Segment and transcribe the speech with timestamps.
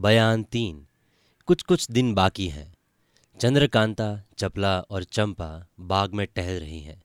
[0.00, 0.86] बयान तीन।
[1.46, 2.74] कुछ कुछ दिन बाकी हैं।
[3.40, 7.02] चंद्रकांता, चपला और चंपा बाग में टहल रही हैं।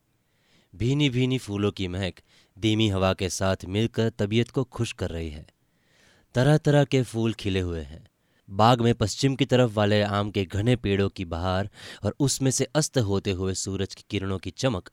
[0.76, 2.14] भीनी भीनी फूलों की महक
[2.58, 5.46] धीमी हवा के साथ मिलकर तबीयत को खुश कर रही है।
[6.34, 8.08] तरह तरह के फूल खिले हुए हैं।
[8.50, 11.70] बाग में पश्चिम की तरफ़ वाले आम के घने पेड़ों की बहार
[12.02, 14.90] और उसमें से अस्त होते हुए सूरज की किरणों की चमक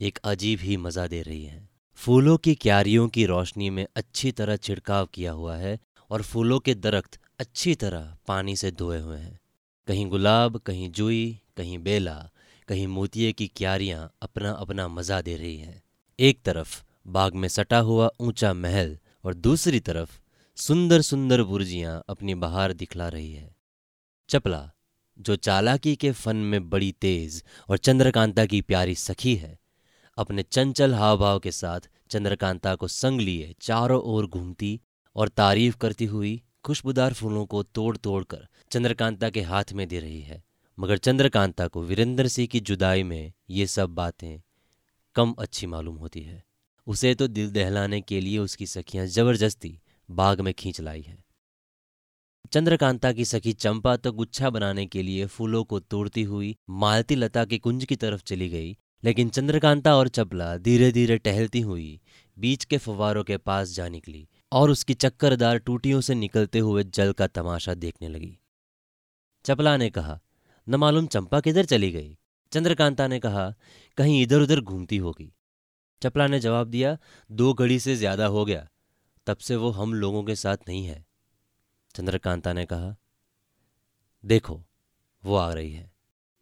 [0.00, 4.56] एक अजीब ही मज़ा दे रही है। फूलों की क्यारियों की रोशनी में अच्छी तरह
[4.56, 5.78] छिड़काव किया हुआ है
[6.10, 9.40] और फूलों के दरख्त अच्छी तरह पानी से धोए हुए हैं।
[9.86, 12.30] कहीं गुलाब, कहीं जुई, कहीं बेला,
[12.68, 15.82] कहीं मोतिये की क्यारियाँ अपना अपना मज़ा दे रही हैं।
[16.18, 20.20] एक तरफ़ बाग में सटा हुआ ऊँचा महल और दूसरी तरफ़
[20.56, 23.56] सुंदर सुंदर बुर्जियाँ अपनी बहार दिखला रही है।
[24.28, 24.70] चपला,
[25.18, 29.58] जो चालाकी के फन में बड़ी तेज और चंद्रकांता की प्यारी सखी है,
[30.18, 31.80] अपने चंचल हाव भाव के साथ
[32.10, 34.80] चंद्रकांता को संग लिए चारों ओर घूमती
[35.16, 39.98] और तारीफ़ करती हुई खुशबूदार फूलों को तोड़ तोड़ कर चंद्रकांता के हाथ में दे
[40.00, 40.42] रही है।
[40.78, 44.40] मगर चंद्रकांता को वीरेंद्र सिंह की जुदाई में ये सब बातें
[45.16, 46.42] कम अच्छी मालूम होती है।
[46.86, 51.22] उसे तो दिल दहलाने के लिए उसकी सखियाँ ज़बरदस्ती बाग में खींच लाई है।
[52.52, 57.44] चंद्रकांता की सखी चंपा तो गुच्छा बनाने के लिए फूलों को तोड़ती हुई मालती लता
[57.44, 62.00] के कुंज की तरफ़ चली गई, लेकिन चंद्रकांता और चपला धीरे धीरे टहलती हुई
[62.36, 67.12] बीच के फवारों के पास जा निकली। और उसकी चक्करदार टूटियों से निकलते हुए जल
[67.12, 68.38] का तमाशा देखने लगी।
[69.44, 70.20] चपला ने कहा,
[70.68, 72.18] न मालूम चंपा किधर चली गई?
[72.52, 73.54] चंद्रकांता ने कहा,
[73.98, 75.34] कहीं इधर उधर घूमती होगी।
[76.02, 76.98] चपला ने जवाब दिया,
[77.30, 78.68] दो घड़ी से ज़्यादा हो गया।
[79.26, 81.06] तब से वो हम लोगों के साथ नहीं है।
[81.94, 82.96] चंद्रकांता ने कहा,
[84.24, 84.64] देखो,
[85.24, 85.92] वो आ रही है।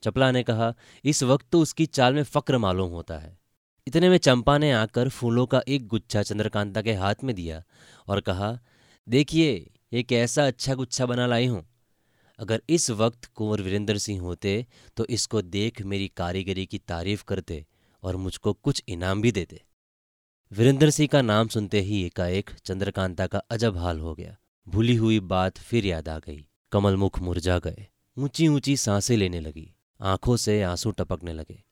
[0.02, 3.41] चपला ने कहा, इस वक्त तो उसकी चाल में फक्र मालूम होता है।
[3.86, 7.62] इतने में चंपा ने आकर फूलों का एक गुच्छा चंद्रकांता के हाथ में दिया
[8.08, 8.58] और कहा,
[9.06, 11.64] देखिए, ये कैसा अच्छा गुच्छा बना लाई हूँ।
[12.38, 14.54] अगर इस वक्त कुंवर वीरेंद्र सिंह होते
[14.96, 17.64] तो इसको देख मेरी कारीगरी की तारीफ़ करते
[18.02, 19.60] और मुझको कुछ इनाम भी देते।
[20.52, 25.20] वीरेंद्र सिंह का नाम सुनते ही एकाएक चंद्रकांता का अजब हाल हो गया। भूली हुई
[25.20, 30.36] बात फिर याद आ गई। कमल मुख मुरझा गए। ऊँची ऊँची साँसें लेने लगी। आँखों
[30.36, 31.62] से आँसू टपकने लगे।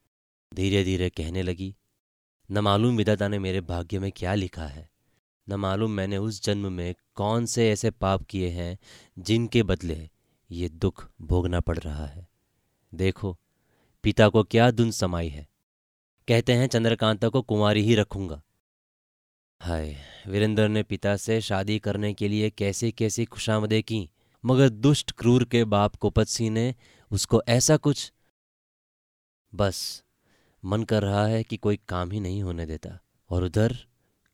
[0.52, 1.74] धीरे धीरे कहने लगी
[2.52, 4.90] न मालूम विदाता ने मेरे भाग्य में क्या लिखा है।
[5.48, 8.78] न मालूम मैंने उस जन्म में कौन से ऐसे पाप किए हैं
[9.18, 10.10] जिनके बदले
[10.50, 12.28] ये दुख भोगना पड़ रहा है।
[12.94, 13.38] देखो,
[14.02, 15.48] पिता को क्या धुन समाई है।
[16.28, 18.42] कहते हैं, चंद्रकांता को कुंवारी ही रखूँगा।
[19.60, 19.96] हाय,
[20.26, 24.10] वीरेंद्र ने पिता से शादी करने के लिए कैसी कैसी खुशामदें की,
[24.44, 26.74] मगर दुष्ट क्रूर के बाप कोपत सिंह ने
[27.10, 28.12] उसको ऐसा कुछ
[29.54, 30.04] बस
[30.62, 32.98] मन कर रहा है कि कोई काम ही नहीं होने देता
[33.30, 33.76] और उधर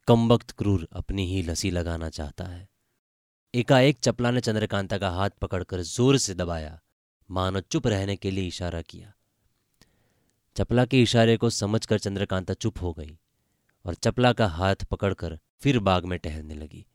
[0.09, 2.69] कमबख्त क्रूर अपनी ही लसी लगाना चाहता है।
[3.55, 6.79] एकाएक चपला ने चंद्रकांता का हाथ पकड़कर ज़ोर से दबाया।
[7.31, 9.13] मानो चुप रहने के लिए इशारा किया।
[10.57, 13.19] चपला के इशारे को समझकर चंद्रकांता चुप हो गई
[13.85, 16.87] और चपला का हाथ पकड़कर फिर बाग में टहलने लगी।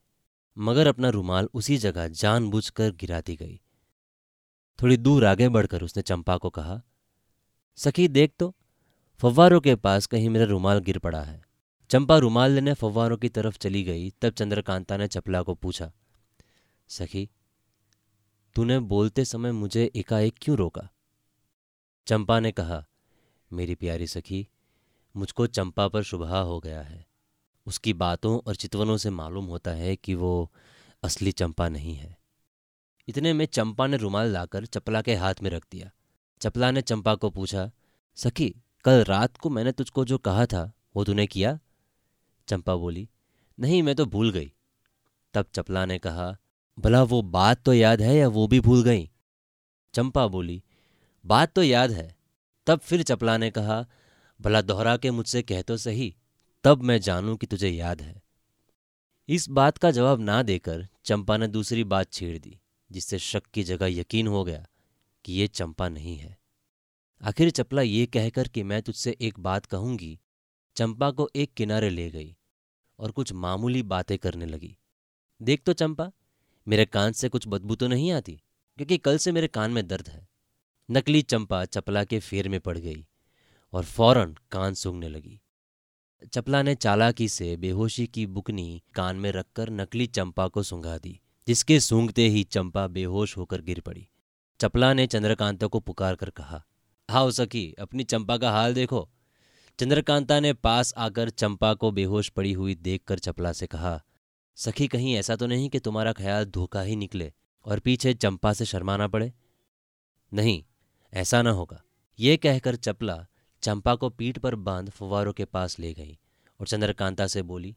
[0.57, 3.59] मगर अपना रुमाल उसी जगह जानबूझकर गिराती गई।
[4.79, 6.81] थोड़ी दूर आगे बढ़कर उसने चंपा को कहा,
[7.77, 8.53] सखी, देख तो।
[9.21, 11.41] फव्वारों के पास कहीं मेरा रुमाल गिर पड़ा है।
[11.89, 15.91] चंपा रुमाल लेने फव्वारों की तरफ़ चली गई, तब चंद्रकांता ने चपला को पूछा,
[16.87, 17.29] सखी,
[18.55, 20.89] तूने बोलते समय मुझे एकाएक क्यों रोका?
[22.07, 22.87] चंपा ने कहा,
[23.53, 24.47] मेरी प्यारी सखी,
[25.15, 27.05] मुझको चंपा पर शुभा हो गया है।
[27.65, 30.51] उसकी बातों और चितवनों से मालूम होता है कि वो
[31.03, 32.17] असली चंपा नहीं है।
[33.07, 35.91] इतने में चंपा ने रुमाल लाकर चपला के हाथ में रख दिया।
[36.41, 37.71] चपला ने चंपा को पूछा,
[38.15, 41.59] सखी कल रात को मैंने तुझको जो कहा था, वो तूने किया?
[42.47, 43.09] चंपा बोली,
[43.59, 44.53] नहीं, मैं तो भूल गई।
[45.33, 46.37] तब चपला ने कहा,
[46.79, 49.11] भला वो बात तो याद है या वो भी भूल गई?
[49.93, 50.63] चंपा बोली,
[51.25, 52.17] बात तो याद है।
[52.67, 53.85] तब फिर चपला ने कहा,
[54.41, 56.15] भला दोहरा के मुझसे कह तो सही,
[56.63, 58.23] तब मैं जानूं कि तुझे याद है।
[59.29, 62.59] इस बात का जवाब ना देकर चंपा ने दूसरी बात छेड़ दी,
[62.91, 64.67] जिससे शक की जगह यकीन हो गया
[65.25, 66.40] कि ये चंपा नहीं है।
[67.23, 70.19] आखिर चपला ये कहकर कि मैं तुझसे एक बात कहूँगी।
[70.75, 72.35] चंपा को एक किनारे ले गई
[72.99, 74.77] और कुछ मामूली बातें करने लगी।
[75.41, 76.11] देख तो चंपा,
[76.67, 78.41] मेरे कान से कुछ बदबू तो नहीं आती?
[78.77, 80.27] क्योंकि कल से मेरे कान में दर्द है।
[80.91, 83.07] नकली चंपा चपला के फेर में पड़ गई
[83.73, 85.41] और फ़ौरन कान सूंघने लगी।
[86.33, 91.19] चपला ने चालाकी से बेहोशी की बुकनी कान में रखकर नकली चंपा को सूंघा दी,
[91.47, 94.09] जिसके सूंघते ही चंपा बेहोश होकर गिर पड़ी।
[94.59, 96.65] चपला ने चंद्रकांता को पुकार कर कहा
[97.11, 99.09] हाओ सखी, अपनी चंपा का हाल देखो।
[99.79, 104.01] चंद्रकांता ने पास आकर चंपा को बेहोश पड़ी हुई देखकर चपला से कहा,
[104.57, 107.31] सखी, कहीं ऐसा तो नहीं कि तुम्हारा ख्याल धोखा ही निकले
[107.65, 109.31] और पीछे चंपा से शर्माना पड़े?
[110.31, 110.63] नहीं,
[111.13, 111.81] ऐसा न होगा।
[112.19, 113.25] ये कहकर चपला
[113.63, 116.17] चंपा को पीठ पर बाँध फुवारों के पास ले गई
[116.59, 117.75] और चंद्रकांता से बोली,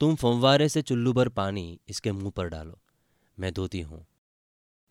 [0.00, 2.80] तुम फंवारे से चुल्लू भर पानी इसके मुँह पर डालो,
[3.38, 4.06] मैं धोती हूँ।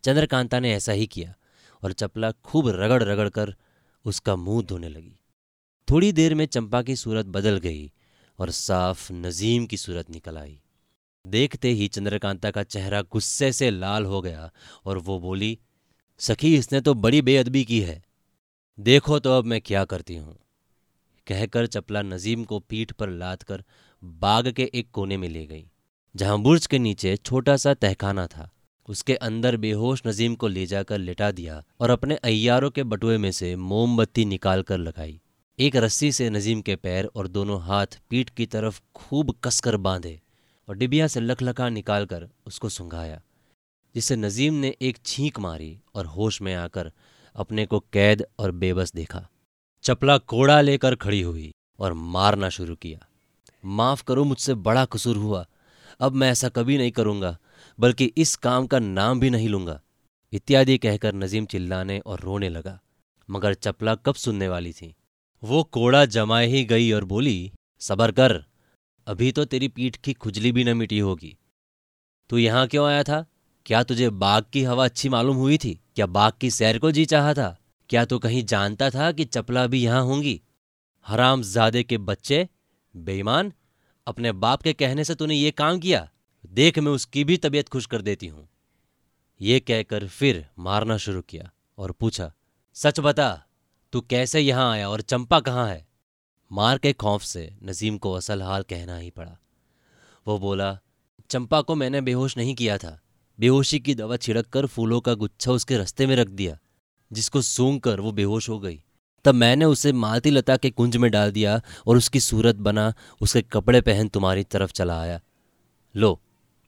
[0.04, 1.34] चंद्रकांता ने ऐसा ही किया।
[1.84, 3.54] और चपला खूब रगड़ रगड़ कर
[4.06, 5.18] उसका मुँह धोने लगी।
[5.88, 7.92] थोड़ी देर में चंपा की सूरत बदल गई
[8.40, 10.60] और साफ़ नजीम की सूरत निकल आई।
[11.26, 14.50] देखते ही चंद्रकांता का चेहरा गुस्से से लाल हो गया
[14.86, 15.58] और वो बोली,
[16.20, 18.02] सखी, इसने तो बड़ी बेअदबी की है।
[18.78, 20.38] देखो तो अब मैं क्या करती हूँ।
[21.28, 23.64] कहकर चपला नजीम को पीठ पर लाद कर
[24.04, 25.66] बाग के एक कोने में ले गई,
[26.16, 28.50] जहाँ बुर्ज के नीचे छोटा सा तहखाना था।
[28.88, 33.32] उसके अंदर बेहोश नजीम को ले जाकर लेटा दिया और अपने अय्यारों के बटुए में
[33.32, 35.20] से मोमबत्ती निकाल कर लगाई।
[35.60, 40.20] एक रस्सी से नजीम के पैर और दोनों हाथ पीठ की तरफ़ खूब कसकर बांधे
[40.68, 43.22] और डिबिया से लखलखा निकालकर उसको सुंघाया,
[43.96, 46.92] जिससे नजीम ने एक छींक मारी और होश में आकर
[47.36, 49.28] अपने को कैद और बेबस देखा।
[49.84, 53.06] चपला कोड़ा लेकर खड़ी हुई और मारना शुरू किया।
[53.66, 55.46] माफ़ करो, मुझसे बड़ा कसूर हुआ।
[56.00, 57.38] अब मैं ऐसा कभी नहीं करूँगा।
[57.80, 59.80] बल्कि इस काम का नाम भी नहीं लूँगा।
[60.34, 62.80] इत्यादि कहकर नजीम चिल्लाने और रोने लगा,
[63.30, 64.96] मगर चपला कब सुनने वाली थी?
[65.44, 68.44] वो कोड़ा जमाए ही गई और बोली, सबर कर,
[69.08, 71.38] अभी तो तेरी पीठ की खुजली भी न मिटी होगी।
[72.30, 73.26] तू यहाँ क्यों आया था?
[73.66, 75.80] क्या तुझे बाघ की हवा अच्छी मालूम हुई थी?
[75.96, 77.58] क्या बाघ की सैर को जी चाहा था?
[77.90, 80.42] क्या तू कहीं जानता था कि चपला भी यहाँ होंगी?
[81.06, 82.48] हराम जादे के बच्चे,
[82.96, 83.52] बेईमान,
[84.08, 86.10] अपने बाप के कहने से तूने ये काम किया?
[86.46, 88.48] देख मैं उसकी भी तबीयत खुश कर देती हूँ।
[89.42, 92.32] ये कहकर फिर मारना शुरू किया और पूछा,
[92.74, 93.46] सच बता,
[93.94, 95.88] तू कैसे यहाँ आया और चंपा कहाँ है?
[96.52, 99.38] मार के खौफ से नजीम को असल हाल कहना ही पड़ा।
[100.28, 100.78] वो बोला,
[101.30, 103.00] चंपा को मैंने बेहोश नहीं किया था।
[103.40, 106.58] बेहोशी की दवा छिड़क कर फूलों का गुच्छा उसके रस्ते में रख दिया,
[107.12, 108.84] जिसको सूंघ कर वो बेहोश हो गई।
[109.26, 113.42] तब मैंने उसे मालती लता के कुंज में डाल दिया और उसकी सूरत बना, उसके
[113.42, 115.20] कपड़े पहन तुम्हारी तरफ़ चला आया।
[115.96, 116.22] लो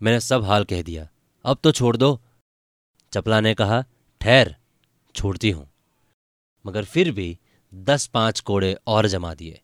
[0.04, 1.10] मैंने सब हाल कह दिया।
[1.46, 2.22] अब तो छोड़ दो।
[3.14, 3.86] चपला ने कहा,
[4.22, 4.56] ठहर,
[5.16, 5.70] छोड़ती हूँ।
[6.66, 7.40] मगर फिर भी
[7.74, 9.62] दस पाँच कोड़े और जमा दिए।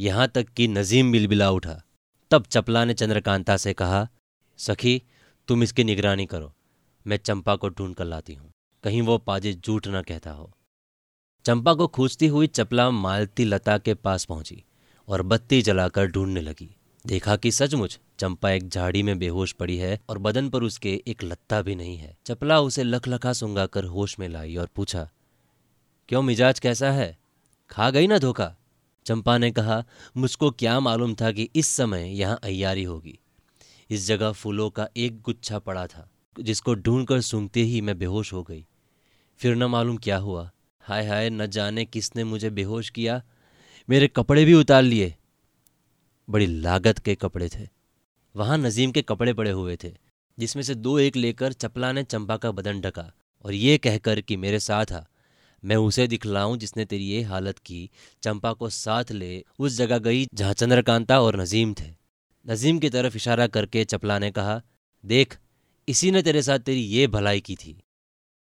[0.00, 1.82] यहाँ तक कि नजीम बिलबिला उठा।
[2.30, 4.08] तब चपला ने चंद्रकांता से कहा,
[4.56, 5.02] सखी,
[5.48, 6.54] तुम इसकी निगरानी करो।
[7.06, 8.52] मैं चंपा को ढूंढ कर लाती हूँ।
[8.84, 10.52] कहीं वो पाजी झूठ न कहता हो।
[11.44, 14.64] चंपा को खूंचती हुई चपला मालती लता के पास पहुँची
[15.08, 19.98] और बत्ती जलाकर ढूँढने लगी। देखा कि सचमुच चंपा एक झाड़ी में बेहोश पड़ी है
[20.08, 24.28] और बदन पर उसके एक लत्ता भी नहीं है। चपला उसे लखलखा सुंगाकर होश में
[24.28, 25.08] लाई और पूछा,
[26.08, 27.16] क्यों मिजाज कैसा है?
[27.70, 28.54] खा गई ना धोखा?
[29.06, 29.82] चंपा ने कहा,
[30.16, 33.18] मुझको क्या मालूम था कि इस समय यहाँ अयारी होगी।
[33.90, 36.08] इस जगह फूलों का एक गुच्छा पड़ा था,
[36.40, 38.64] जिसको ढूंढकर सूंघते ही मैं बेहोश हो गई।
[39.40, 40.50] फिर न मालूम क्या हुआ।
[40.82, 43.22] हाय हाय, न जाने किसने मुझे बेहोश किया।
[43.88, 45.14] मेरे कपड़े भी उतार लिए।
[46.30, 47.68] बड़ी लागत के कपड़े थे।
[48.36, 49.96] वहाँ नजीम के कपड़े पड़े हुए थे,
[50.38, 53.12] जिसमें से दो एक लेकर चपला ने चंपा का बदन ढका
[53.44, 55.04] और ये कहकर कि, मेरे साथ आ,
[55.64, 57.90] मैं उसे दिखलाऊं जिसने तेरी ये हालत की।
[58.22, 61.94] चंपा को साथ ले, उस जगह गई जहाँ चंद्रकांता और नजीम थे।
[62.48, 64.62] नजीम की तरफ़ इशारा करके चपला ने कहा,
[65.04, 65.38] देख,
[65.88, 67.82] इसी ने तेरे साथ तेरी ये भलाई की थी।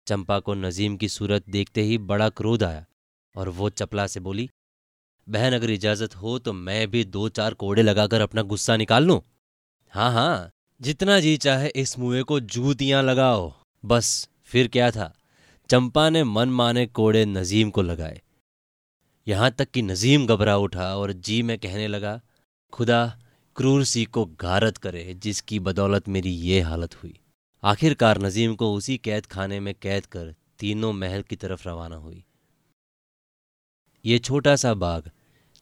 [0.07, 2.85] चंपा को नजीम की सूरत देखते ही बड़ा क्रोध आया
[3.35, 4.49] और वो चपला से बोली
[5.27, 9.21] बहन अगर इजाज़त हो तो मैं भी दो चार कोड़े लगाकर अपना गुस्सा निकाल लूँ।
[9.93, 10.49] हाँ हाँ
[10.81, 13.51] जितना जी चाहे इस मुए को जूतियाँ लगाओ।
[13.83, 15.13] बस, फिर क्या था?
[15.69, 18.21] चंपा ने मन माने कोड़े नजीम को लगाए।
[19.27, 22.19] यहाँ तक कि नजीम घबरा उठा और जी में कहने लगा,
[22.73, 23.05] खुदा,
[23.55, 27.19] क्रूर सी को गारत करे जिसकी बदौलत मेरी ये हालत हुई।
[27.63, 32.23] आखिरकार नजीम को उसी कैद खाने में कैद कर तीनों महल की तरफ़ रवाना हुई।
[34.05, 35.09] ये छोटा सा बाग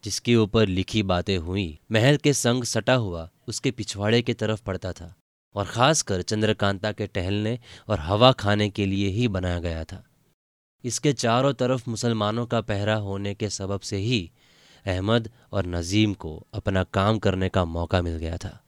[0.05, 4.91] जिसके ऊपर लिखी बातें हुई, महल के संग सटा हुआ उसके पिछवाड़े की तरफ़ पड़ता
[4.93, 5.15] था
[5.55, 10.03] और खासकर चंद्रकांता के टहलने और हवा खाने के लिए ही बनाया गया था।
[10.83, 14.31] इसके चारों तरफ़ मुसलमानों का पहरा होने के सबब से ही
[14.85, 18.64] अहमद और नजीम को अपना काम करने का मौका मिल गया था।